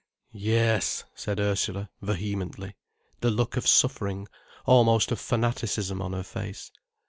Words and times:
"Yes," 0.33 1.03
said 1.13 1.39
Ursula, 1.39 1.91
vehemently, 2.01 2.75
the 3.19 3.29
look 3.29 3.55
of 3.55 3.67
suffering, 3.67 4.27
almost 4.65 5.11
of 5.11 5.19
fanaticism, 5.19 6.01
on 6.01 6.13
her 6.13 6.23
face. 6.23 6.71